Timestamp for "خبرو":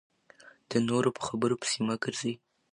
1.27-1.59